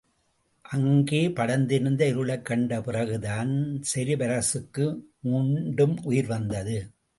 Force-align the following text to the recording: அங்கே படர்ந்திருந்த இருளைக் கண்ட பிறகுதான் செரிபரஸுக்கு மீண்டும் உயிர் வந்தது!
அங்கே 0.65 1.29
படர்ந்திருந்த 1.29 2.05
இருளைக் 2.05 2.41
கண்ட 2.41 2.81
பிறகுதான் 2.81 3.53
செரிபரஸுக்கு 3.93 4.87
மீண்டும் 5.23 5.97
உயிர் 6.03 6.27
வந்தது! 6.27 6.77